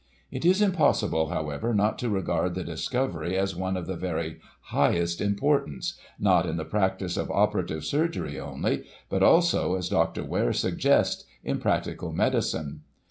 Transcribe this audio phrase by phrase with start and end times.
[0.31, 4.39] It is im possible, however, not to regard the discovery as one of the very
[4.73, 10.23] highest importance, not in the practice of operative sur gery only, but, also, as Dr.
[10.23, 12.79] Ware suggests, in practical medi cine.